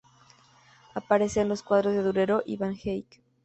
Aparece 0.95 1.41
en 1.41 1.47
los 1.49 1.61
cuadros 1.61 1.93
de 1.93 2.01
Durero 2.01 2.41
y 2.43 2.57
Van 2.57 2.75
Eyck. 2.85 3.21